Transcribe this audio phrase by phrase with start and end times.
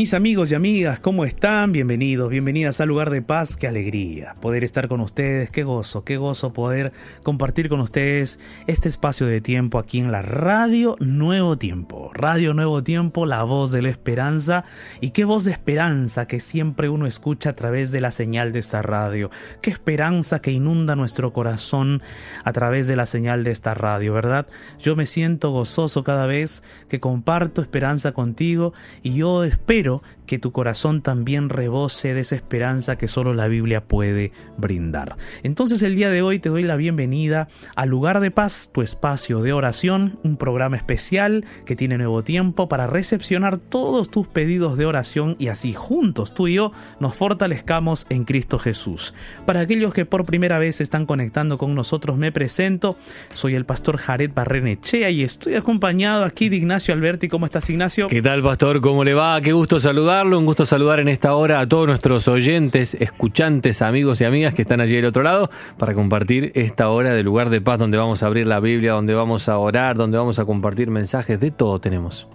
[0.00, 1.72] Mis amigos y amigas, ¿cómo están?
[1.72, 6.16] Bienvenidos, bienvenidas al lugar de paz, qué alegría poder estar con ustedes, qué gozo, qué
[6.16, 12.12] gozo poder compartir con ustedes este espacio de tiempo aquí en la Radio Nuevo Tiempo.
[12.14, 14.64] Radio Nuevo Tiempo, la voz de la esperanza
[15.02, 18.60] y qué voz de esperanza que siempre uno escucha a través de la señal de
[18.60, 19.28] esta radio.
[19.60, 22.00] Qué esperanza que inunda nuestro corazón
[22.42, 24.46] a través de la señal de esta radio, ¿verdad?
[24.78, 30.38] Yo me siento gozoso cada vez que comparto esperanza contigo y yo espero pero que
[30.38, 35.16] tu corazón también rebose de esa esperanza que solo la Biblia puede brindar.
[35.42, 39.42] Entonces el día de hoy te doy la bienvenida al lugar de paz, tu espacio
[39.42, 44.86] de oración, un programa especial que tiene nuevo tiempo para recepcionar todos tus pedidos de
[44.86, 49.14] oración y así juntos tú y yo nos fortalezcamos en Cristo Jesús.
[49.46, 52.96] Para aquellos que por primera vez están conectando con nosotros me presento,
[53.34, 57.26] soy el pastor Jared Barrenechea y estoy acompañado aquí de Ignacio Alberti.
[57.26, 58.06] ¿Cómo estás Ignacio?
[58.06, 58.80] ¿Qué tal pastor?
[58.80, 59.40] ¿Cómo le va?
[59.40, 59.80] Qué gusto
[60.20, 64.52] saludarlo, un gusto saludar en esta hora a todos nuestros oyentes, escuchantes, amigos y amigas
[64.52, 67.96] que están allí del otro lado para compartir esta hora de lugar de paz donde
[67.96, 71.50] vamos a abrir la Biblia, donde vamos a orar, donde vamos a compartir mensajes, de
[71.50, 72.28] todo tenemos.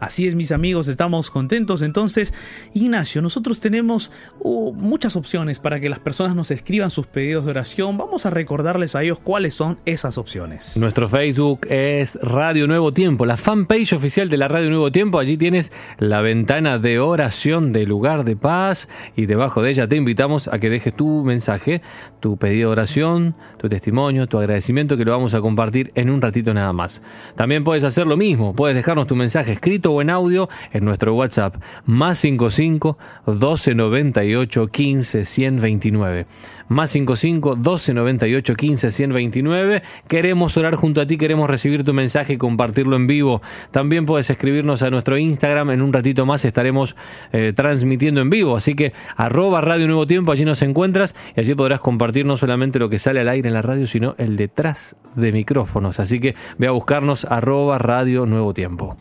[0.00, 1.82] Así es, mis amigos, estamos contentos.
[1.82, 2.34] Entonces,
[2.72, 7.50] Ignacio, nosotros tenemos uh, muchas opciones para que las personas nos escriban sus pedidos de
[7.50, 7.98] oración.
[7.98, 10.76] Vamos a recordarles a ellos cuáles son esas opciones.
[10.76, 15.18] Nuestro Facebook es Radio Nuevo Tiempo, la fanpage oficial de la Radio Nuevo Tiempo.
[15.18, 20.48] Allí tienes la ventana de de lugar de paz y debajo de ella te invitamos
[20.48, 21.82] a que dejes tu mensaje,
[22.20, 26.22] tu pedido de oración, tu testimonio, tu agradecimiento que lo vamos a compartir en un
[26.22, 27.02] ratito nada más.
[27.36, 31.14] También puedes hacer lo mismo, puedes dejarnos tu mensaje escrito o en audio en nuestro
[31.14, 32.96] WhatsApp más 55
[33.26, 36.26] 12 98 15 129
[36.68, 39.82] más 55 12 98 15 129.
[40.06, 43.42] Queremos orar junto a ti, queremos recibir tu mensaje y compartirlo en vivo.
[43.70, 46.94] También puedes escribirnos a nuestro Instagram, en un ratito más estaremos
[47.32, 51.54] eh, transmitiendo en vivo, así que arroba Radio Nuevo Tiempo, allí nos encuentras y allí
[51.54, 54.96] podrás compartir no solamente lo que sale al aire en la radio, sino el detrás
[55.16, 56.00] de micrófonos.
[56.00, 58.96] Así que ve a buscarnos arroba Radio Nuevo Tiempo.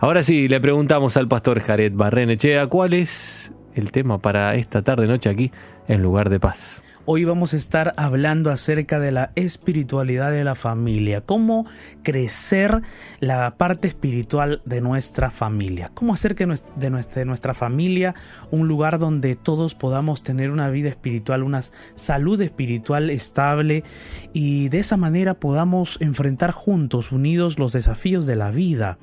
[0.00, 5.06] Ahora sí, le preguntamos al pastor Jared Barrenechea cuál es el tema para esta tarde
[5.06, 5.52] noche aquí
[5.88, 6.82] en Lugar de Paz.
[7.08, 11.64] Hoy vamos a estar hablando acerca de la espiritualidad de la familia, cómo
[12.02, 12.82] crecer
[13.20, 16.90] la parte espiritual de nuestra familia, cómo hacer que de
[17.24, 18.16] nuestra, familia
[18.50, 21.60] un lugar donde todos podamos tener una vida espiritual, una
[21.94, 23.84] salud espiritual estable
[24.32, 28.98] y de esa manera podamos enfrentar juntos, unidos, los desafíos de la vida.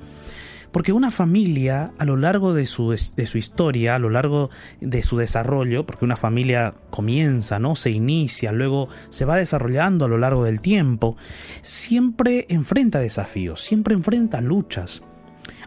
[0.74, 5.04] Porque una familia a lo largo de su, de su historia, a lo largo de
[5.04, 7.76] su desarrollo, porque una familia comienza, ¿no?
[7.76, 11.16] Se inicia, luego se va desarrollando a lo largo del tiempo,
[11.62, 15.02] siempre enfrenta desafíos, siempre enfrenta luchas.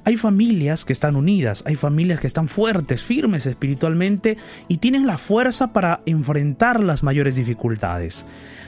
[0.04, 4.38] Hay familias que están unidas, hay familias que están fuertes, firmes espiritualmente
[4.68, 8.26] y tienen la fuerza para enfrentar las mayores dificultades.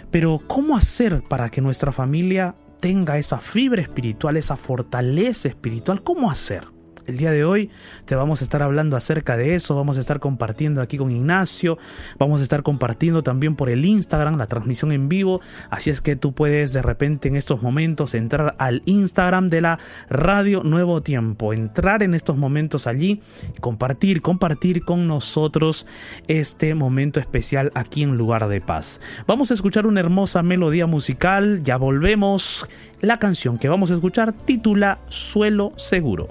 [0.10, 6.30] Pero ¿cómo hacer para que nuestra familia tenga esa fibra espiritual, esa fortaleza espiritual, ¿cómo
[6.32, 6.79] hacer?
[7.10, 7.72] El día de hoy
[8.06, 11.80] te vamos a estar hablando acerca de eso, vamos a estar compartiendo aquí con Ignacio,
[12.20, 15.42] vamos a estar compartiendo también por el Instagram la transmisión en vivo,
[15.72, 19.80] así es que tú puedes de repente en estos momentos entrar al Instagram de la
[20.08, 23.22] Radio Nuevo Tiempo, entrar en estos momentos allí,
[23.60, 25.88] compartir, compartir con nosotros
[26.28, 29.02] este momento especial aquí en Lugar de Paz.
[29.26, 32.68] Vamos a escuchar una hermosa melodía musical, ya volvemos.
[33.02, 36.28] La canción que vamos a escuchar titula Suelo Seguro.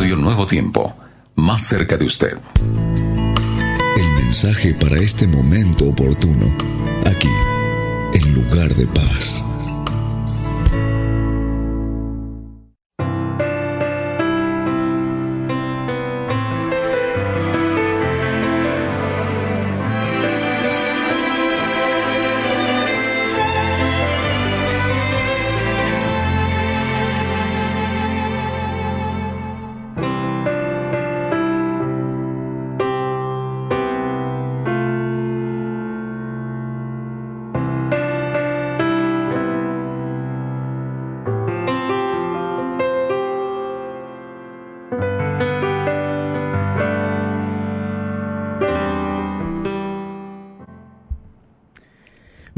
[0.00, 0.96] Radio Nuevo Tiempo,
[1.34, 2.38] más cerca de usted.
[3.98, 6.46] El mensaje para este momento oportuno,
[7.04, 7.28] aquí,
[8.14, 9.44] en lugar de paz.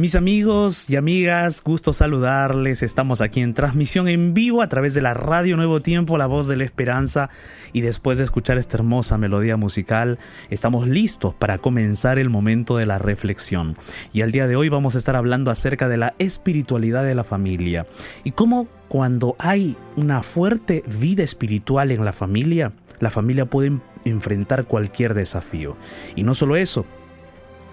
[0.02, 2.82] Mis amigos y amigas, gusto saludarles.
[2.82, 6.49] Estamos aquí en transmisión en vivo a través de la Radio Nuevo Tiempo, la voz
[6.49, 7.30] de la esperanza.
[7.73, 10.18] Y después de escuchar esta hermosa melodía musical,
[10.50, 13.76] estamos listos para comenzar el momento de la reflexión.
[14.12, 17.23] Y al día de hoy vamos a estar hablando acerca de la espiritualidad de la
[17.23, 17.87] familia
[18.25, 24.64] y cómo cuando hay una fuerte vida espiritual en la familia, la familia puede enfrentar
[24.64, 25.76] cualquier desafío.
[26.16, 26.87] Y no solo eso,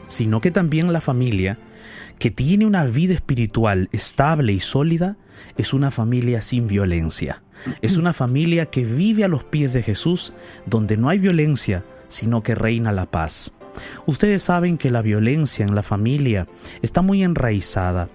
[0.08, 1.58] sino que también la familia
[2.20, 5.18] que tiene una vida espiritual estable y sólida
[5.58, 7.42] es una familia sin violencia.
[7.82, 10.34] Es una familia que vive a los pies de Jesús,
[10.66, 13.52] donde no hay violencia, sino que reina la paz.
[14.06, 16.48] Ustedes saben que la violencia en la familia
[16.82, 18.10] está muy enraizada.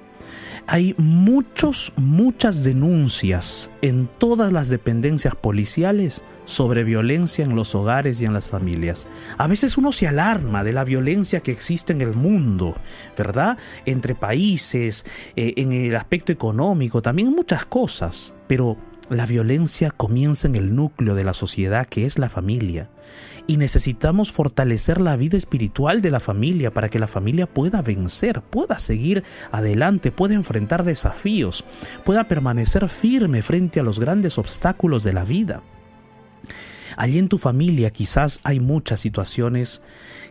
[0.67, 8.25] Hay muchos, muchas denuncias en todas las dependencias policiales sobre violencia en los hogares y
[8.25, 9.09] en las familias.
[9.37, 12.75] A veces uno se alarma de la violencia que existe en el mundo,
[13.17, 13.59] ¿verdad?
[13.85, 15.05] Entre países,
[15.37, 18.79] eh, en el aspecto económico, también muchas cosas, pero
[19.11, 22.89] la violencia comienza en el núcleo de la sociedad que es la familia.
[23.47, 28.41] Y necesitamos fortalecer la vida espiritual de la familia para que la familia pueda vencer,
[28.41, 29.23] pueda seguir
[29.53, 31.65] adelante, pueda enfrentar desafíos,
[32.05, 35.63] pueda permanecer firme frente a los grandes obstáculos de la vida.
[36.97, 39.83] Allí en tu familia quizás hay muchas situaciones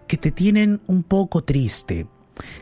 [0.08, 2.08] que te tienen un poco triste,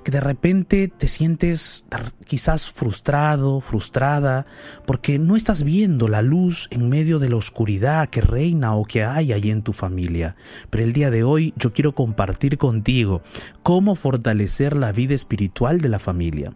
[0.03, 1.85] que de repente te sientes
[2.25, 4.45] quizás frustrado, frustrada,
[4.85, 9.03] porque no estás viendo la luz en medio de la oscuridad que reina o que
[9.03, 10.35] hay allí en tu familia.
[10.69, 13.21] Pero el día de hoy yo quiero compartir contigo
[13.63, 16.53] cómo fortalecer la vida espiritual de la familia.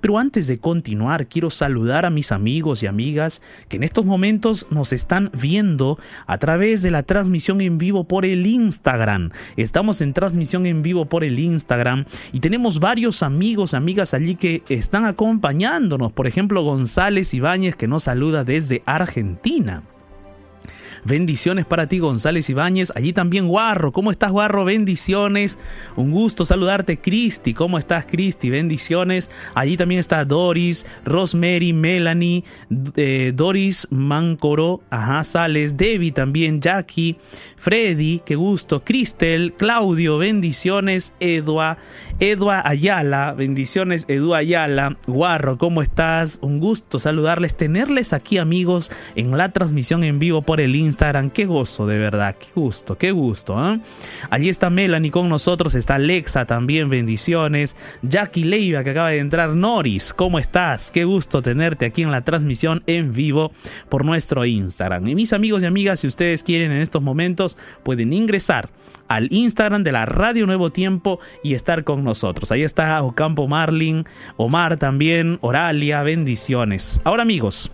[0.00, 4.66] Pero antes de continuar, quiero saludar a mis amigos y amigas que en estos momentos
[4.70, 9.30] nos están viendo a través de la transmisión en vivo por el Instagram.
[9.56, 14.62] Estamos en transmisión en vivo por el Instagram y tenemos varios amigos, amigas allí que
[14.68, 16.12] están acompañándonos.
[16.12, 19.82] Por ejemplo, González Ibáñez que nos saluda desde Argentina.
[21.04, 22.92] Bendiciones para ti, González Ibáñez.
[22.94, 23.92] Allí también Guarro.
[23.92, 24.64] ¿Cómo estás, Guarro?
[24.64, 25.58] Bendiciones.
[25.96, 27.54] Un gusto saludarte, Cristi.
[27.54, 28.50] ¿Cómo estás, Cristi?
[28.50, 29.30] Bendiciones.
[29.54, 32.44] Allí también está Doris, Rosemary, Melanie,
[32.96, 34.80] eh, Doris Mancoro.
[34.90, 37.16] Ajá, Sales, Debbie también, Jackie,
[37.56, 38.84] Freddy, qué gusto.
[38.84, 41.16] Cristel, Claudio, bendiciones.
[41.20, 41.78] Edua,
[42.20, 44.04] Edua Ayala, bendiciones.
[44.08, 44.96] Edu Ayala.
[45.06, 46.38] Guarro, ¿cómo estás?
[46.42, 50.87] Un gusto saludarles, tenerles aquí, amigos, en la transmisión en vivo por el Instagram.
[51.32, 52.36] Qué gozo, de verdad.
[52.38, 53.56] Qué gusto, qué gusto.
[53.72, 53.80] ¿eh?
[54.30, 55.74] Allí está Melanie con nosotros.
[55.74, 56.88] Está Alexa también.
[56.88, 57.76] Bendiciones.
[58.02, 59.50] Jackie Leiva que acaba de entrar.
[59.50, 60.90] Noris, ¿cómo estás?
[60.90, 63.52] Qué gusto tenerte aquí en la transmisión en vivo
[63.88, 65.06] por nuestro Instagram.
[65.08, 68.70] Y mis amigos y amigas, si ustedes quieren en estos momentos, pueden ingresar
[69.08, 72.52] al Instagram de la Radio Nuevo Tiempo y estar con nosotros.
[72.52, 74.04] Ahí está Ocampo Marlin,
[74.36, 77.00] Omar también, Oralia, bendiciones.
[77.04, 77.72] Ahora amigos,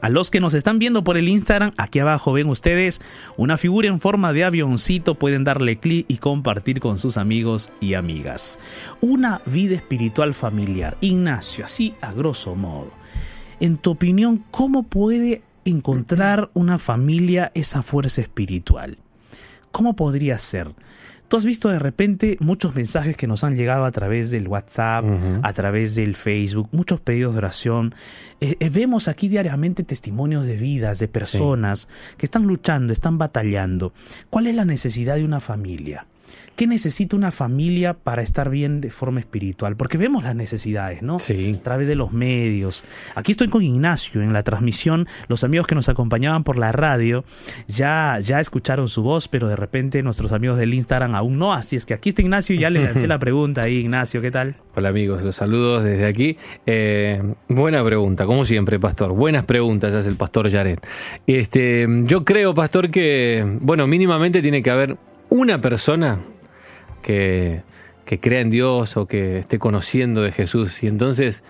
[0.00, 3.00] a los que nos están viendo por el Instagram, aquí abajo ven ustedes
[3.36, 7.94] una figura en forma de avioncito, pueden darle clic y compartir con sus amigos y
[7.94, 8.58] amigas.
[9.00, 10.96] Una vida espiritual familiar.
[11.00, 12.90] Ignacio, así a grosso modo.
[13.60, 18.98] En tu opinión, ¿cómo puede encontrar una familia esa fuerza espiritual?
[19.70, 20.74] ¿Cómo podría ser?
[21.30, 25.04] Tú has visto de repente muchos mensajes que nos han llegado a través del WhatsApp,
[25.44, 27.94] a través del Facebook, muchos pedidos de oración.
[28.40, 33.92] Eh, eh, vemos aquí diariamente testimonios de vidas, de personas que están luchando, están batallando.
[34.28, 36.04] ¿Cuál es la necesidad de una familia?
[36.56, 39.76] ¿Qué necesita una familia para estar bien de forma espiritual?
[39.76, 41.18] Porque vemos las necesidades, ¿no?
[41.18, 41.54] Sí.
[41.58, 42.84] A través de los medios.
[43.14, 45.06] Aquí estoy con Ignacio en la transmisión.
[45.28, 47.24] Los amigos que nos acompañaban por la radio
[47.66, 51.52] ya, ya escucharon su voz, pero de repente nuestros amigos del Instagram aún no.
[51.52, 54.30] Así es que aquí está Ignacio y ya le lancé la pregunta ahí, Ignacio, ¿qué
[54.30, 54.56] tal?
[54.74, 56.36] Hola amigos, los saludos desde aquí.
[56.66, 59.12] Eh, buena pregunta, como siempre, Pastor.
[59.12, 60.86] Buenas preguntas, hace el Pastor Yaret.
[61.26, 64.96] Este, yo creo, Pastor, que, bueno, mínimamente tiene que haber
[65.30, 66.18] una persona
[67.02, 67.62] que,
[68.04, 70.82] que crea en Dios o que esté conociendo de Jesús.
[70.82, 71.42] Y entonces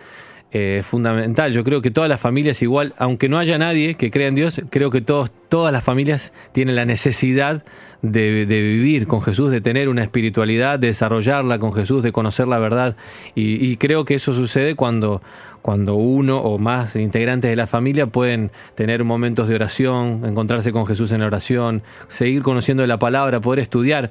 [0.53, 1.53] eh, fundamental.
[1.53, 4.61] Yo creo que todas las familias igual, aunque no haya nadie que crea en Dios,
[4.71, 7.63] creo que todos, todas las familias tienen la necesidad
[8.03, 12.59] de, vivir con Jesús, de tener una espiritualidad, de desarrollarla con Jesús, de conocer la
[12.59, 12.97] verdad.
[13.35, 15.23] Y, y creo que eso sucede cuando,
[15.63, 20.87] cuando uno o más integrantes de la familia pueden tener momentos de oración, encontrarse con
[20.87, 24.11] Jesús en la oración, seguir conociendo la palabra, poder estudiar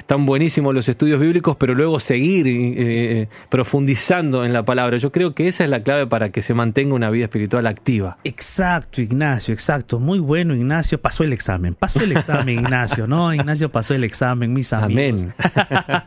[0.00, 4.96] están buenísimos los estudios bíblicos, pero luego seguir eh, profundizando en la palabra.
[4.96, 8.18] Yo creo que esa es la clave para que se mantenga una vida espiritual activa.
[8.24, 10.00] Exacto, Ignacio, exacto.
[10.00, 11.00] Muy bueno, Ignacio.
[11.00, 11.74] Pasó el examen.
[11.74, 13.32] Pasó el examen, Ignacio, ¿no?
[13.32, 14.90] Ignacio pasó el examen, mis amigos.
[14.90, 15.34] Amén.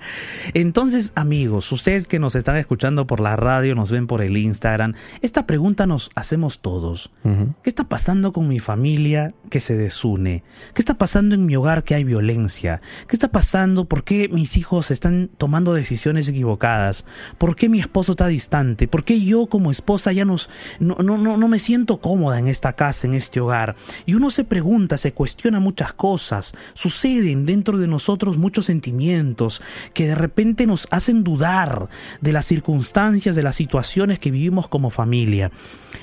[0.54, 4.94] Entonces, amigos, ustedes que nos están escuchando por la radio, nos ven por el Instagram,
[5.22, 7.12] esta pregunta nos hacemos todos.
[7.24, 10.44] ¿Qué está pasando con mi familia que se desune?
[10.74, 12.82] ¿Qué está pasando en mi hogar que hay violencia?
[13.08, 13.83] ¿Qué está pasando?
[13.86, 17.06] ¿Por qué mis hijos están tomando decisiones equivocadas?
[17.38, 18.88] ¿Por qué mi esposo está distante?
[18.88, 20.50] ¿Por qué yo como esposa ya nos,
[20.80, 23.76] no, no, no, no me siento cómoda en esta casa, en este hogar?
[24.06, 26.54] Y uno se pregunta, se cuestiona muchas cosas.
[26.74, 29.62] Suceden dentro de nosotros muchos sentimientos
[29.94, 31.90] que de repente nos hacen dudar
[32.22, 35.52] de las circunstancias, de las situaciones que vivimos como familia.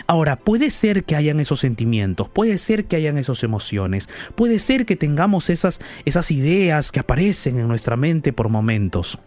[0.06, 4.86] Ahora, puede ser que hayan esos sentimientos, puede ser que hayan esas emociones, puede ser
[4.86, 9.18] que tengamos esas, esas ideas que aparecen en nuestra mente por momentos.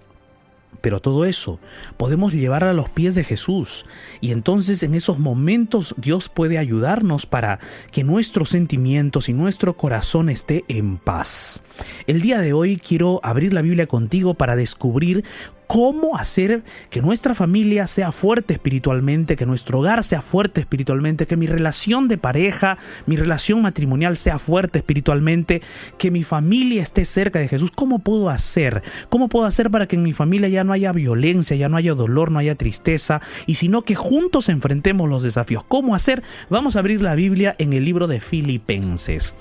[0.82, 1.60] Pero todo eso
[1.98, 3.86] podemos llevar a los pies de Jesús
[4.22, 7.60] y entonces en esos momentos Dios puede ayudarnos para
[7.92, 11.62] que nuestros sentimientos y nuestro corazón esté en paz.
[12.08, 15.24] El día de hoy quiero abrir la Biblia contigo para descubrir
[15.68, 21.38] cómo hacer que nuestra familia sea fuerte espiritualmente, que nuestro hogar sea fuerte espiritualmente, que
[21.38, 25.62] mi relación de pareja, mi relación matrimonial sea fuerte espiritualmente,
[25.98, 27.72] que mi familia esté cerca de Jesús.
[27.74, 28.84] ¿Cómo puedo hacer?
[29.10, 31.94] ¿Cómo puedo hacer para que en mi familia ya no haya violencia, ya no haya
[31.94, 35.64] dolor, no haya tristeza, y sino que juntos enfrentemos los desafíos?
[35.68, 36.24] ¿Cómo hacer?
[36.50, 39.36] Vamos a abrir la Biblia en el libro de Filipenses.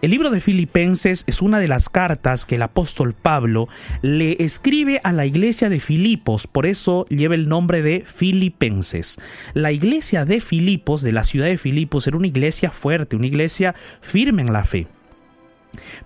[0.00, 3.68] El libro de Filipenses es una de las cartas que el apóstol Pablo
[4.00, 9.20] le escribe a la iglesia de Filipos, por eso lleva el nombre de Filipenses.
[9.54, 13.74] La iglesia de Filipos, de la ciudad de Filipos, era una iglesia fuerte, una iglesia
[14.00, 14.86] firme en la fe.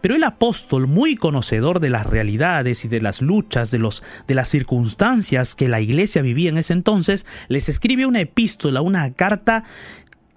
[0.01, 4.35] Pero el apóstol, muy conocedor de las realidades y de las luchas, de, los, de
[4.35, 9.65] las circunstancias que la iglesia vivía en ese entonces, les escribe una epístola, una carta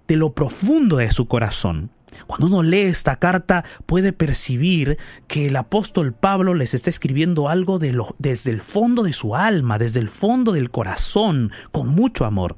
[0.09, 1.94] de lo profundo de su corazón.
[2.27, 7.79] Cuando uno lee esta carta puede percibir que el apóstol Pablo les está escribiendo algo
[7.79, 12.25] de lo, desde el fondo de su alma, desde el fondo del corazón, con mucho
[12.25, 12.55] amor.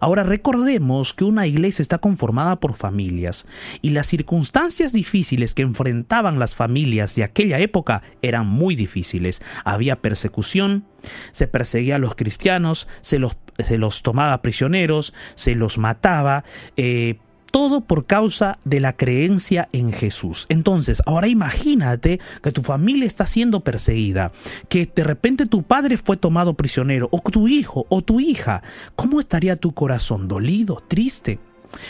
[0.00, 3.46] Ahora recordemos que una iglesia está conformada por familias
[3.82, 9.42] y las circunstancias difíciles que enfrentaban las familias de aquella época eran muy difíciles.
[9.64, 10.84] Había persecución,
[11.32, 16.44] se perseguía a los cristianos, se los, se los tomaba prisioneros, se los mataba,
[16.76, 17.18] eh,
[17.50, 20.46] todo por causa de la creencia en Jesús.
[20.48, 24.32] Entonces, ahora imagínate que tu familia está siendo perseguida,
[24.68, 28.62] que de repente tu padre fue tomado prisionero, o tu hijo, o tu hija.
[28.96, 30.28] ¿Cómo estaría tu corazón?
[30.28, 30.82] ¿Dolido?
[30.86, 31.38] ¿Triste?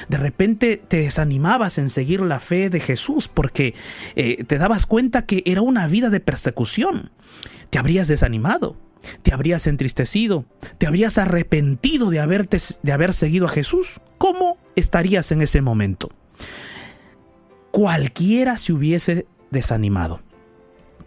[0.09, 3.75] De repente te desanimabas en seguir la fe de Jesús porque
[4.15, 7.11] eh, te dabas cuenta que era una vida de persecución.
[7.71, 8.77] Te habrías desanimado,
[9.23, 10.45] te habrías entristecido,
[10.79, 14.01] te habrías arrepentido de, haberte, de haber seguido a Jesús.
[14.19, 16.09] ¿Cómo estarías en ese momento?
[17.71, 20.21] Cualquiera se hubiese desanimado.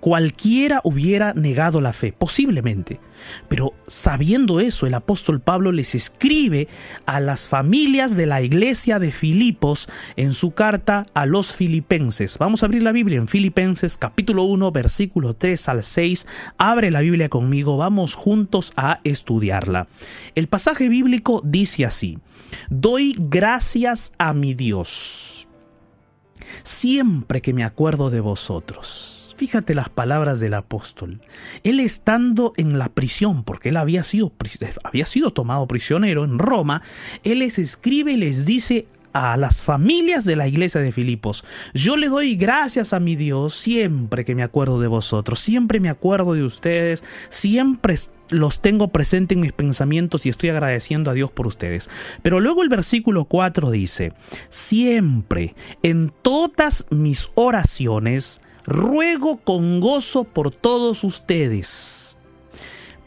[0.04, 3.00] Cualquiera hubiera negado la fe, posiblemente.
[3.48, 6.68] Pero sabiendo eso, el apóstol Pablo les escribe
[7.06, 9.88] a las familias de la iglesia de Filipos
[10.18, 12.38] en su carta a los filipenses.
[12.38, 16.28] Vamos a abrir la Biblia en Filipenses capítulo 1, versículo 3 al 6.
[16.58, 19.88] Abre la Biblia conmigo, vamos juntos a estudiarla.
[20.36, 22.20] El pasaje bíblico dice así,
[22.70, 25.48] doy gracias a mi Dios
[26.64, 29.13] siempre que me acuerdo de vosotros.
[29.36, 31.22] Fíjate las palabras del apóstol.
[31.64, 34.32] Él estando en la prisión, porque él había sido,
[34.84, 36.82] había sido tomado prisionero en Roma,
[37.24, 41.46] él les escribe y les dice a las familias de la iglesia de Filipos.
[41.74, 45.90] Yo le doy gracias a mi Dios siempre que me acuerdo de vosotros, siempre me
[45.90, 47.96] acuerdo de ustedes, siempre
[48.30, 51.90] los tengo presente en mis pensamientos y estoy agradeciendo a Dios por ustedes.
[52.24, 54.14] Pero luego el versículo 4 dice,
[54.50, 62.18] siempre, en todas mis oraciones, ruego con gozo por todos ustedes,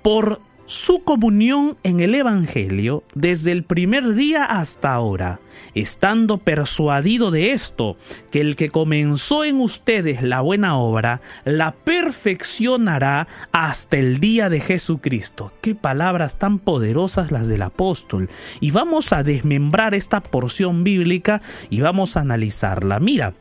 [0.03, 5.39] por su comunión en el Evangelio desde el primer día hasta ahora,
[5.75, 7.97] estando persuadido de esto,
[8.33, 14.61] que el que comenzó en ustedes la buena obra, la perfeccionará hasta el día de
[14.61, 15.53] Jesucristo.
[15.61, 18.29] Qué palabras tan poderosas las del apóstol.
[18.59, 22.99] Y vamos a desmembrar esta porción bíblica y vamos a analizarla.
[22.99, 23.35] Mira,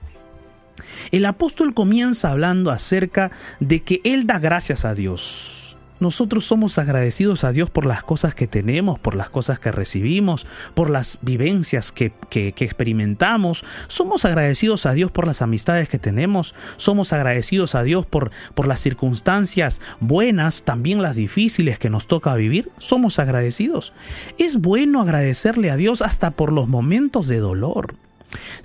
[1.12, 5.66] el apóstol comienza hablando acerca de que él da gracias a Dios
[6.00, 10.46] nosotros somos agradecidos a Dios por las cosas que tenemos, por las cosas que recibimos,
[10.74, 13.64] por las vivencias que, experimentamos.
[13.88, 16.54] Somos agradecidos a Dios por las amistades que tenemos.
[16.76, 18.32] Somos agradecidos a Dios por,
[18.66, 22.72] las circunstancias buenas, también las difíciles que nos toca vivir.
[22.78, 23.94] Somos agradecidos.
[24.38, 27.96] Es bueno agradecerle a Dios hasta por los momentos de dolor.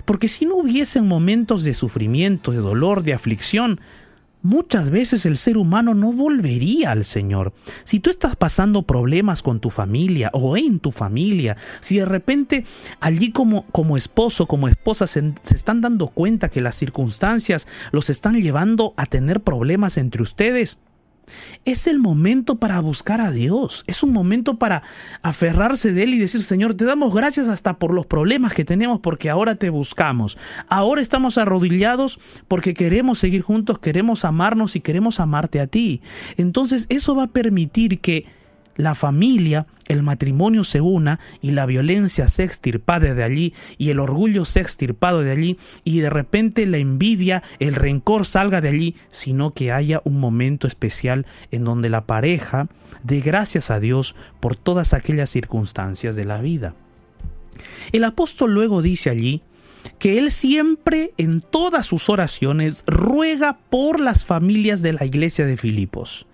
[0.05, 3.79] Porque si no hubiesen momentos de sufrimiento, de dolor, de aflicción,
[4.43, 7.53] Muchas veces el ser humano no volvería al Señor.
[7.83, 12.65] Si tú estás pasando problemas con tu familia o en tu familia, si de repente
[12.99, 18.09] allí como, como esposo, como esposa se, se están dando cuenta que las circunstancias los
[18.09, 20.79] están llevando a tener problemas entre ustedes,
[21.65, 23.83] es el momento para buscar a Dios.
[23.87, 24.83] Es un momento para
[25.21, 28.99] aferrarse de Él y decir, Señor, te damos gracias hasta por los problemas que tenemos
[28.99, 30.37] porque ahora te buscamos.
[30.67, 36.01] Ahora estamos arrodillados porque queremos seguir juntos, queremos amarnos y queremos amarte a ti.
[36.37, 38.25] Entonces eso va a permitir que
[38.75, 43.99] la familia, el matrimonio se una y la violencia se extirpade de allí y el
[43.99, 48.95] orgullo se extirpado de allí y de repente la envidia, el rencor salga de allí,
[49.11, 52.67] sino que haya un momento especial en donde la pareja
[53.03, 56.73] dé gracias a Dios por todas aquellas circunstancias de la vida.
[57.91, 59.41] El apóstol luego dice allí
[59.99, 65.57] que él siempre en todas sus oraciones ruega por las familias de la iglesia de
[65.57, 66.27] Filipos.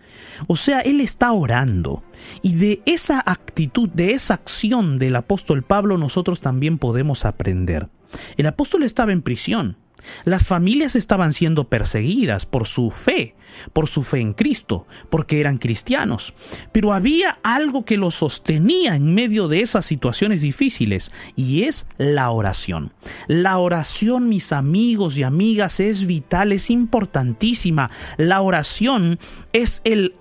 [0.47, 2.03] O sea, él está orando.
[2.41, 7.89] Y de esa actitud, de esa acción del apóstol Pablo, nosotros también podemos aprender.
[8.37, 9.77] El apóstol estaba en prisión.
[10.25, 13.35] Las familias estaban siendo perseguidas por su fe,
[13.73, 16.33] por su fe en Cristo, porque eran cristianos.
[16.71, 22.29] Pero había algo que los sostenía en medio de esas situaciones difíciles y es la
[22.31, 22.93] oración.
[23.27, 27.89] La oración, mis amigos y amigas, es vital, es importantísima.
[28.17, 29.19] La oración
[29.53, 30.15] es el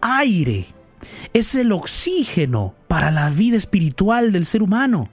[0.00, 0.66] aire,
[1.32, 5.10] es el oxígeno para la vida espiritual del ser humano.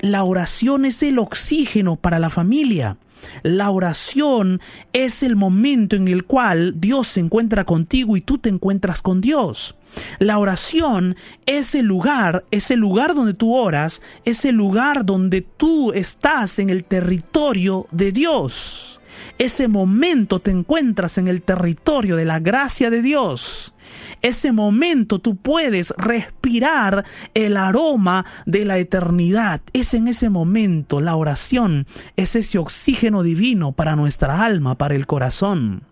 [0.00, 2.98] La oración es el oxígeno para la familia.
[3.42, 4.60] La oración
[4.92, 9.20] es el momento en el cual Dios se encuentra contigo y tú te encuentras con
[9.20, 9.76] Dios.
[10.18, 15.42] La oración es el lugar, es el lugar donde tú oras, es el lugar donde
[15.42, 19.00] tú estás en el territorio de Dios.
[19.38, 23.74] Ese momento te encuentras en el territorio de la gracia de Dios
[24.22, 29.60] ese momento tú puedes respirar el aroma de la eternidad.
[29.72, 35.06] Es en ese momento la oración, es ese oxígeno divino para nuestra alma, para el
[35.06, 35.84] corazón.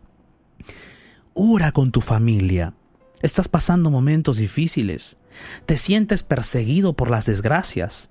[1.35, 2.75] Ora con tu familia.
[3.23, 5.17] Estás pasando momentos difíciles.
[5.67, 8.11] Te sientes perseguido por las desgracias,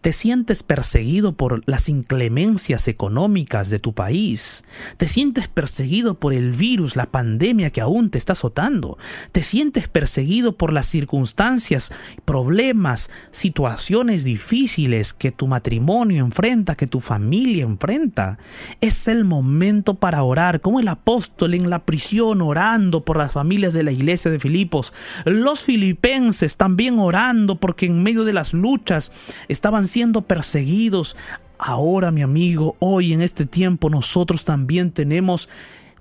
[0.00, 4.64] te sientes perseguido por las inclemencias económicas de tu país,
[4.96, 8.98] te sientes perseguido por el virus, la pandemia que aún te está azotando,
[9.32, 11.92] te sientes perseguido por las circunstancias,
[12.24, 18.38] problemas, situaciones difíciles que tu matrimonio enfrenta, que tu familia enfrenta.
[18.80, 23.74] Es el momento para orar, como el apóstol en la prisión orando por las familias
[23.74, 24.92] de la iglesia de Filipos.
[25.24, 29.10] Los filipenses también orando porque en medio de las luchas
[29.48, 31.16] estaban siendo perseguidos.
[31.58, 35.48] Ahora, mi amigo, hoy en este tiempo nosotros también tenemos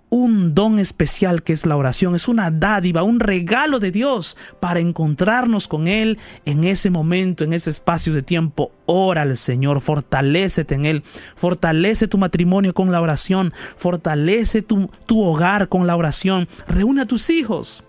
[0.10, 4.80] un don especial que es la oración, es una dádiva, un regalo de Dios para
[4.80, 8.71] encontrarnos con Él en ese momento, en ese espacio de tiempo.
[8.86, 11.02] Ora al Señor, fortalécete en Él,
[11.36, 17.06] fortalece tu matrimonio con la oración, fortalece tu, tu hogar con la oración, reúne a
[17.06, 17.84] tus hijos.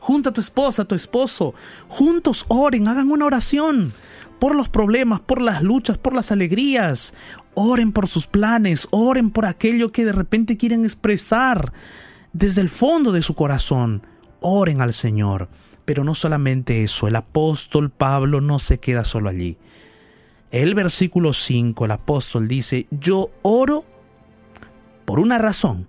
[0.00, 1.54] Junta a tu esposa, a tu esposo.
[1.88, 3.92] Juntos oren, hagan una oración
[4.38, 7.14] por los problemas, por las luchas, por las alegrías.
[7.54, 11.72] Oren por sus planes, oren por aquello que de repente quieren expresar
[12.32, 14.02] desde el fondo de su corazón.
[14.40, 15.48] Oren al Señor.
[15.84, 19.56] Pero no solamente eso, el apóstol Pablo no se queda solo allí.
[20.50, 23.84] el versículo 5, el apóstol dice, yo oro
[25.04, 25.88] por una razón.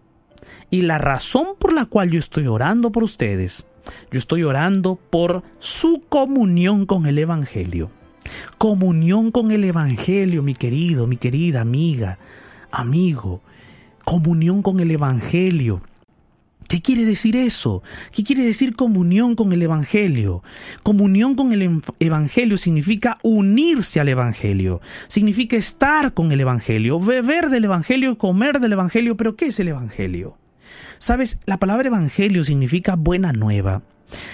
[0.69, 3.65] Y la razón por la cual yo estoy orando por ustedes,
[4.11, 7.91] yo estoy orando por su comunión con el Evangelio.
[8.57, 12.19] Comunión con el Evangelio, mi querido, mi querida amiga,
[12.71, 13.41] amigo.
[14.03, 15.81] Comunión con el Evangelio.
[16.69, 17.81] ¿Qué quiere decir eso?
[18.11, 20.43] ¿Qué quiere decir comunión con el Evangelio?
[20.83, 27.63] Comunión con el Evangelio significa unirse al Evangelio, significa estar con el Evangelio, beber del
[27.63, 30.37] Evangelio, comer del Evangelio, pero ¿qué es el Evangelio?
[30.97, 33.81] Sabes, la palabra Evangelio significa buena nueva.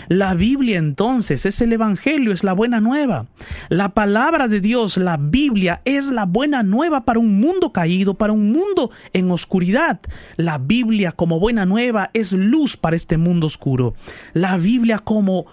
[0.07, 3.27] La Biblia entonces es el Evangelio, es la buena nueva.
[3.69, 8.33] La palabra de Dios, la Biblia, es la buena nueva para un mundo caído, para
[8.33, 9.99] un mundo en oscuridad.
[10.37, 13.95] La Biblia como buena nueva es luz para este mundo oscuro.
[14.33, 15.47] La Biblia como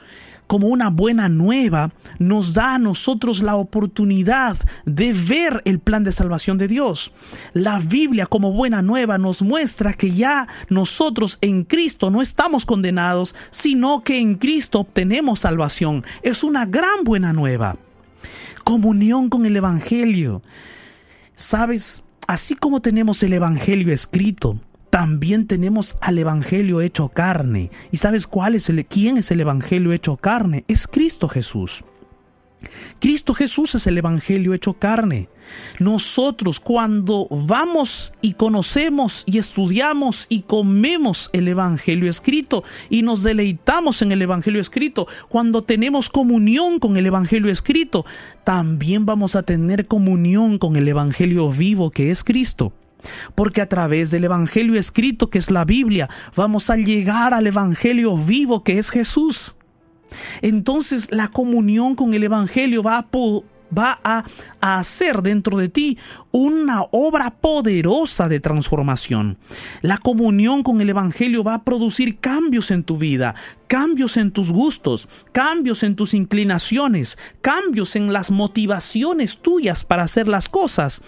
[0.52, 6.12] como una buena nueva, nos da a nosotros la oportunidad de ver el plan de
[6.12, 7.10] salvación de Dios.
[7.54, 13.34] La Biblia como buena nueva nos muestra que ya nosotros en Cristo no estamos condenados,
[13.48, 16.04] sino que en Cristo obtenemos salvación.
[16.20, 17.78] Es una gran buena nueva.
[18.62, 20.42] Comunión con el Evangelio.
[21.34, 24.58] Sabes, así como tenemos el Evangelio escrito,
[24.92, 27.70] también tenemos al Evangelio hecho carne.
[27.90, 30.66] ¿Y sabes cuál es el, quién es el Evangelio hecho carne?
[30.68, 31.82] Es Cristo Jesús.
[33.00, 35.30] Cristo Jesús es el Evangelio hecho carne.
[35.78, 44.02] Nosotros cuando vamos y conocemos y estudiamos y comemos el Evangelio escrito y nos deleitamos
[44.02, 48.04] en el Evangelio escrito, cuando tenemos comunión con el Evangelio escrito,
[48.44, 52.74] también vamos a tener comunión con el Evangelio vivo que es Cristo.
[53.34, 58.16] Porque a través del Evangelio escrito que es la Biblia, vamos a llegar al Evangelio
[58.16, 59.56] vivo que es Jesús.
[60.40, 63.06] Entonces la comunión con el Evangelio va
[64.04, 64.24] a,
[64.60, 65.98] hacer dentro de ti
[66.30, 69.38] una obra poderosa de transformación.
[69.80, 73.34] La comunión con el Evangelio va a producir cambios en tu vida,
[73.66, 80.28] cambios en tus gustos, cambios en tus inclinaciones, cambios en las motivaciones tuyas para hacer
[80.28, 81.02] las cosas,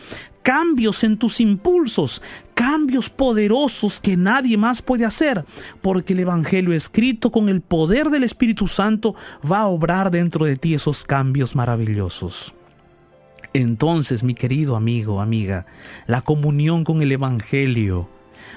[0.44, 5.44] cambios en tus impulsos, cambios poderosos que nadie más puede hacer,
[5.80, 9.16] porque el Evangelio escrito con el poder del Espíritu Santo
[9.50, 12.54] va a obrar dentro de ti esos cambios maravillosos.
[13.54, 15.64] Entonces, mi querido amigo, amiga,
[16.06, 18.10] la comunión con el Evangelio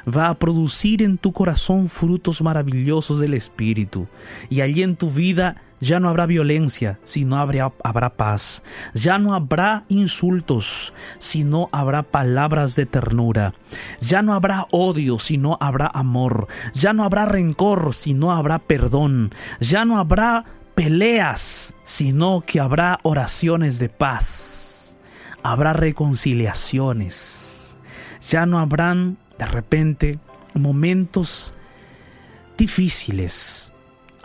[0.05, 4.07] va a producir en tu corazón frutos maravillosos del Espíritu,
[4.49, 8.63] y allí en tu vida ya no habrá violencia, sino habrá, habrá paz.
[8.93, 13.53] Ya no habrá insultos, sino habrá palabras de ternura.
[14.01, 16.47] Ya no habrá odio, sino habrá amor.
[16.73, 19.33] Ya no habrá rencor, sino habrá perdón.
[19.59, 24.97] Ya no habrá peleas, sino que habrá oraciones de paz.
[25.43, 27.77] Habrá reconciliaciones.
[28.29, 30.19] Ya no habrán, de repente,
[30.53, 31.53] momentos
[32.57, 33.71] difíciles,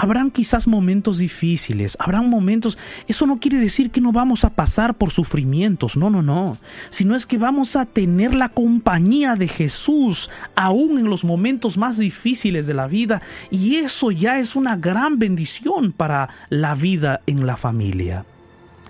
[0.03, 4.99] Habrán quizás momentos difíciles, habrán momentos, eso no quiere decir que no vamos a pasar
[4.99, 6.59] por sufrimientos, no, no, no,
[6.91, 11.99] sino es que vamos a tener la compañía de Jesús aún en los momentos más
[11.99, 17.47] difíciles de la vida y eso ya es una gran bendición para la vida en
[17.47, 18.27] la familia.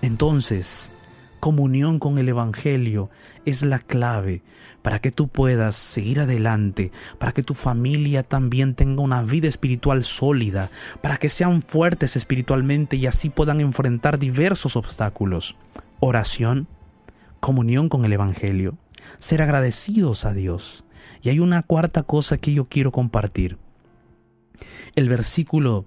[0.00, 0.94] Entonces,
[1.40, 3.10] comunión con el Evangelio
[3.44, 4.40] es la clave
[4.82, 10.04] para que tú puedas seguir adelante, para que tu familia también tenga una vida espiritual
[10.04, 15.56] sólida, para que sean fuertes espiritualmente y así puedan enfrentar diversos obstáculos.
[16.00, 16.66] Oración,
[17.40, 18.76] comunión con el Evangelio,
[19.18, 20.84] ser agradecidos a Dios.
[21.22, 23.58] Y hay una cuarta cosa que yo quiero compartir.
[24.96, 25.86] El versículo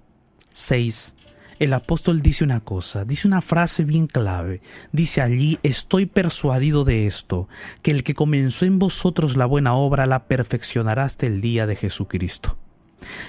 [0.52, 1.14] 6
[1.58, 4.60] el apóstol dice una cosa, dice una frase bien clave.
[4.92, 7.48] Dice allí, estoy persuadido de esto,
[7.82, 11.76] que el que comenzó en vosotros la buena obra la perfeccionará hasta el día de
[11.76, 12.58] Jesucristo.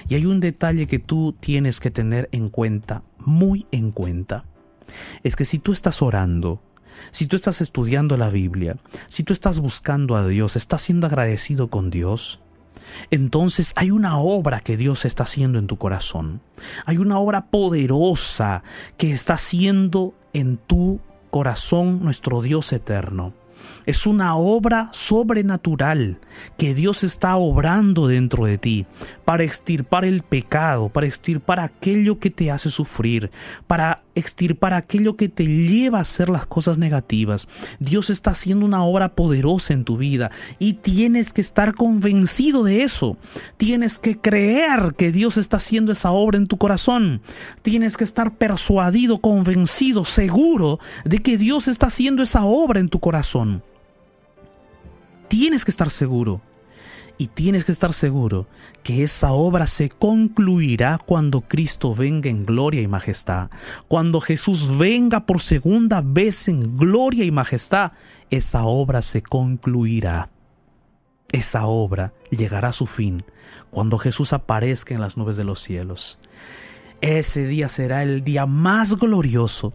[0.08, 4.44] Y hay un detalle que tú tienes que tener en cuenta, muy en cuenta.
[5.22, 6.62] Es que si tú estás orando,
[7.10, 8.76] si tú estás estudiando la Biblia,
[9.08, 12.40] si tú estás buscando a Dios, estás siendo agradecido con Dios,
[13.10, 16.40] entonces hay una obra que Dios está haciendo en tu corazón.
[16.86, 18.62] Hay una obra poderosa
[18.96, 23.34] que está haciendo en tu corazón nuestro Dios eterno.
[23.86, 26.20] Es una obra sobrenatural
[26.56, 28.86] que Dios está obrando dentro de ti
[29.24, 33.30] para extirpar el pecado, para extirpar aquello que te hace sufrir,
[33.66, 37.48] para extirpar aquello que te lleva a hacer las cosas negativas.
[37.78, 42.82] Dios está haciendo una obra poderosa en tu vida y tienes que estar convencido de
[42.82, 43.16] eso.
[43.56, 47.20] Tienes que creer que Dios está haciendo esa obra en tu corazón.
[47.62, 53.00] Tienes que estar persuadido, convencido, seguro de que Dios está haciendo esa obra en tu
[53.00, 53.62] corazón.
[55.28, 56.40] Tienes que estar seguro.
[57.20, 58.46] Y tienes que estar seguro
[58.84, 63.50] que esa obra se concluirá cuando Cristo venga en gloria y majestad.
[63.88, 67.92] Cuando Jesús venga por segunda vez en gloria y majestad,
[68.30, 70.30] esa obra se concluirá.
[71.32, 73.22] Esa obra llegará a su fin
[73.70, 76.20] cuando Jesús aparezca en las nubes de los cielos.
[77.00, 79.72] Ese día será el día más glorioso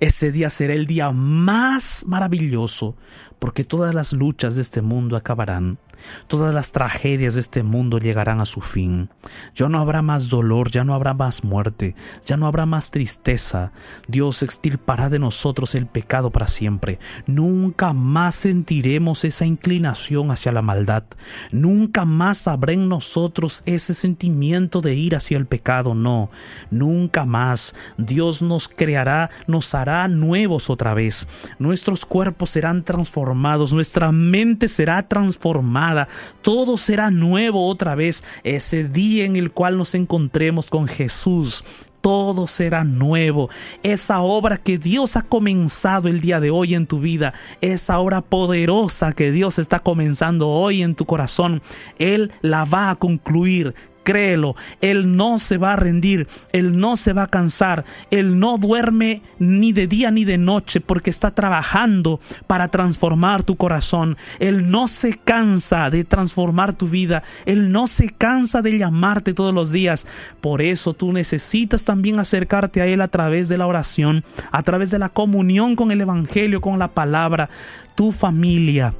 [0.00, 2.96] ese día será el día más maravilloso,
[3.38, 5.78] porque todas las luchas de este mundo acabarán,
[6.26, 9.10] todas las tragedias de este mundo llegarán a su fin.
[9.54, 13.72] Ya no habrá más dolor, ya no habrá más muerte, ya no habrá más tristeza.
[14.08, 16.98] Dios extirpará de nosotros el pecado para siempre.
[17.26, 21.04] Nunca más sentiremos esa inclinación hacia la maldad.
[21.50, 25.94] Nunca más habrá en nosotros ese sentimiento de ir hacia el pecado.
[25.94, 26.30] No,
[26.70, 27.74] nunca más.
[27.96, 31.26] Dios nos creará, nos hará nuevos otra vez.
[31.58, 35.93] Nuestros cuerpos serán transformados, nuestra mente será transformada,
[36.42, 38.24] todo será nuevo otra vez.
[38.42, 41.64] Ese día en el cual nos encontremos con Jesús,
[42.04, 43.48] todo será nuevo.
[43.82, 48.20] Esa obra que Dios ha comenzado el día de hoy en tu vida, esa obra
[48.20, 51.62] poderosa que Dios está comenzando hoy en tu corazón,
[51.98, 57.12] Él la va a concluir créelo, Él no se va a rendir, Él no se
[57.12, 62.20] va a cansar, Él no duerme ni de día ni de noche porque está trabajando
[62.46, 68.10] para transformar tu corazón, Él no se cansa de transformar tu vida, Él no se
[68.10, 70.06] cansa de llamarte todos los días,
[70.40, 74.90] por eso tú necesitas también acercarte a Él a través de la oración, a través
[74.90, 77.48] de la comunión con el Evangelio, con la palabra,
[77.96, 78.94] tu familia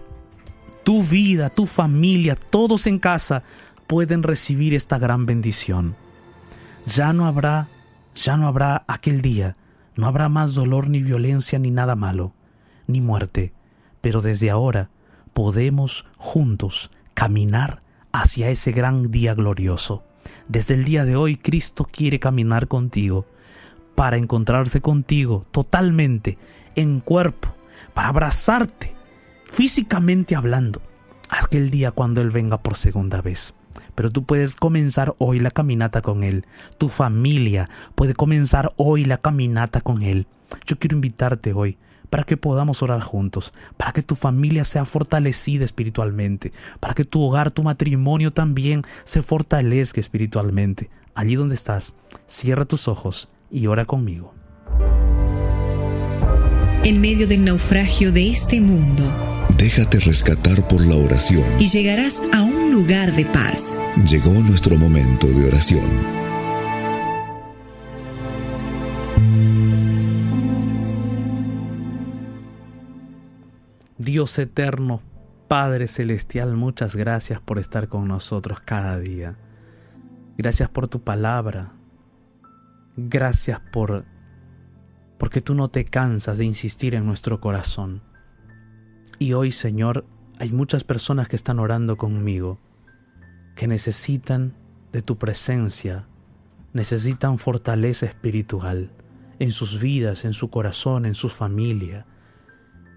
[0.84, 3.42] tu vida, tu familia, todos en casa
[3.94, 5.94] pueden recibir esta gran bendición.
[6.84, 7.68] Ya no habrá,
[8.16, 9.56] ya no habrá aquel día,
[9.94, 12.32] no habrá más dolor ni violencia ni nada malo,
[12.88, 13.52] ni muerte,
[14.00, 14.90] pero desde ahora
[15.32, 20.02] podemos juntos caminar hacia ese gran día glorioso.
[20.48, 23.26] Desde el día de hoy Cristo quiere caminar contigo
[23.94, 26.36] para encontrarse contigo totalmente
[26.74, 27.54] en cuerpo,
[27.94, 28.92] para abrazarte
[29.52, 30.82] físicamente hablando,
[31.30, 33.54] aquel día cuando Él venga por segunda vez.
[33.94, 36.46] Pero tú puedes comenzar hoy la caminata con Él.
[36.78, 40.26] Tu familia puede comenzar hoy la caminata con Él.
[40.66, 41.78] Yo quiero invitarte hoy
[42.10, 47.20] para que podamos orar juntos, para que tu familia sea fortalecida espiritualmente, para que tu
[47.20, 50.90] hogar, tu matrimonio también se fortalezca espiritualmente.
[51.14, 54.34] Allí donde estás, cierra tus ojos y ora conmigo.
[56.84, 59.02] En medio del naufragio de este mundo,
[59.58, 61.44] Déjate rescatar por la oración.
[61.58, 63.78] Y llegarás a un lugar de paz.
[64.04, 65.86] Llegó nuestro momento de oración.
[73.96, 75.02] Dios eterno,
[75.46, 79.36] Padre Celestial, muchas gracias por estar con nosotros cada día.
[80.36, 81.74] Gracias por tu palabra.
[82.96, 84.04] Gracias por
[85.16, 88.02] porque tú no te cansas de insistir en nuestro corazón.
[89.20, 90.06] Y hoy, Señor,
[90.40, 92.58] hay muchas personas que están orando conmigo,
[93.54, 94.54] que necesitan
[94.92, 96.06] de tu presencia,
[96.72, 98.90] necesitan fortaleza espiritual
[99.38, 102.06] en sus vidas, en su corazón, en su familia.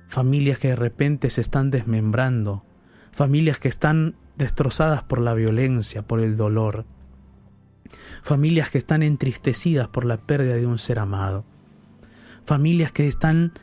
[0.08, 2.64] Familias que de repente se están desmembrando,
[3.12, 6.86] familias que están destrozadas por la violencia, por el dolor,
[8.22, 11.46] familias que están entristecidas por la pérdida de un ser amado,
[12.46, 13.54] familias que están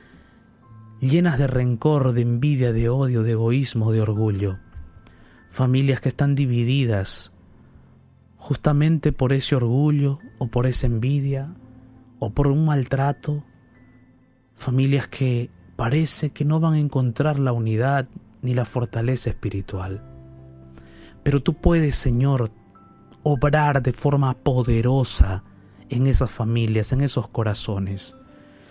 [1.01, 4.59] llenas de rencor, de envidia, de odio, de egoísmo, de orgullo.
[5.55, 7.33] Familias que están divididas
[8.39, 11.55] justamente por ese orgullo o por esa envidia
[12.19, 13.45] o por un maltrato.
[14.57, 18.09] Familias que parece que no van a encontrar la unidad
[18.43, 20.03] ni la fortaleza espiritual.
[21.23, 22.51] Pero tú puedes, Señor,
[23.23, 25.45] obrar de forma poderosa
[25.89, 28.17] en esas familias, en esos corazones.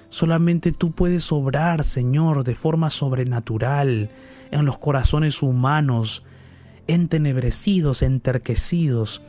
[0.09, 4.09] Solamente tú puedes obrar, Señor, de forma sobrenatural
[4.51, 6.25] en los corazones humanos,
[6.87, 9.21] entenebrecidos, enterquecidos.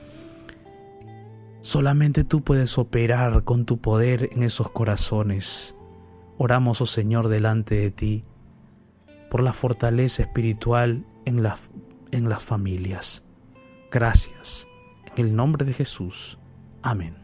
[1.60, 5.74] Solamente tú puedes operar con tu poder en esos corazones.
[6.36, 8.24] Oramos, oh Señor, delante de ti,
[9.30, 11.42] por la fortaleza espiritual en,
[12.10, 13.24] en las familias.
[13.90, 14.66] Gracias.
[15.16, 16.38] En el nombre de Jesús.
[16.82, 17.23] Amén.